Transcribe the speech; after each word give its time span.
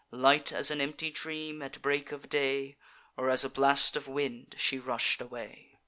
Light 0.09 0.51
as 0.51 0.71
an 0.71 0.81
empty 0.81 1.11
dream 1.11 1.61
at 1.61 1.79
break 1.79 2.11
of 2.11 2.27
day, 2.27 2.75
Or 3.17 3.29
as 3.29 3.43
a 3.43 3.49
blast 3.49 3.95
of 3.95 4.07
wind, 4.07 4.55
she 4.57 4.79
rush'd 4.79 5.21
away. 5.21 5.77